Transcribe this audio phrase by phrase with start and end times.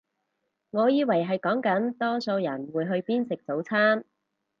[0.71, 4.03] 我以為係講緊多數人會去邊食早餐